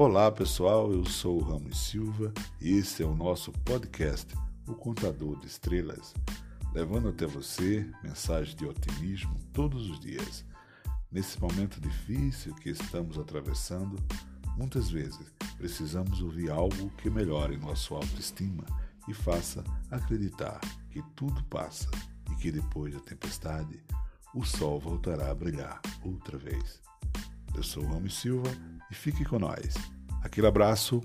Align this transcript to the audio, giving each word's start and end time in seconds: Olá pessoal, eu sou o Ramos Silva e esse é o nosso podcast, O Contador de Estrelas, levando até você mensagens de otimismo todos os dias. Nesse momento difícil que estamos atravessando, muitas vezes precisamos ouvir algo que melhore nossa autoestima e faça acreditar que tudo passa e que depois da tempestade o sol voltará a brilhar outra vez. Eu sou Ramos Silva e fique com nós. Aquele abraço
Olá 0.00 0.30
pessoal, 0.30 0.92
eu 0.92 1.04
sou 1.04 1.40
o 1.40 1.42
Ramos 1.42 1.76
Silva 1.76 2.32
e 2.60 2.70
esse 2.78 3.02
é 3.02 3.04
o 3.04 3.16
nosso 3.16 3.50
podcast, 3.64 4.32
O 4.64 4.72
Contador 4.72 5.40
de 5.40 5.48
Estrelas, 5.48 6.14
levando 6.72 7.08
até 7.08 7.26
você 7.26 7.84
mensagens 8.00 8.54
de 8.54 8.64
otimismo 8.64 9.36
todos 9.52 9.90
os 9.90 9.98
dias. 9.98 10.44
Nesse 11.10 11.40
momento 11.40 11.80
difícil 11.80 12.54
que 12.54 12.70
estamos 12.70 13.18
atravessando, 13.18 13.96
muitas 14.56 14.88
vezes 14.88 15.32
precisamos 15.56 16.22
ouvir 16.22 16.48
algo 16.48 16.90
que 16.98 17.10
melhore 17.10 17.56
nossa 17.56 17.92
autoestima 17.92 18.64
e 19.08 19.12
faça 19.12 19.64
acreditar 19.90 20.60
que 20.92 21.02
tudo 21.16 21.42
passa 21.46 21.90
e 22.30 22.36
que 22.36 22.52
depois 22.52 22.94
da 22.94 23.00
tempestade 23.00 23.82
o 24.32 24.44
sol 24.44 24.78
voltará 24.78 25.28
a 25.28 25.34
brilhar 25.34 25.82
outra 26.04 26.38
vez. 26.38 26.80
Eu 27.52 27.64
sou 27.64 27.84
Ramos 27.84 28.14
Silva 28.14 28.77
e 28.90 28.94
fique 28.94 29.24
com 29.24 29.38
nós. 29.38 29.74
Aquele 30.22 30.46
abraço 30.46 31.02